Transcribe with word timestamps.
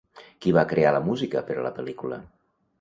Qui 0.45 0.53
va 0.57 0.63
crear 0.71 0.95
la 0.95 1.03
música 1.11 1.45
per 1.51 1.59
a 1.61 1.69
la 1.69 1.75
pel·lícula? 1.79 2.23